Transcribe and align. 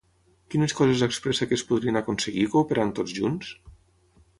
Quines 0.53 0.73
coses 0.79 1.03
expressa 1.09 1.49
que 1.51 1.57
es 1.61 1.67
podrien 1.75 2.03
aconseguir 2.03 2.49
cooperant 2.57 2.99
tots 3.01 3.19
junts? 3.23 3.57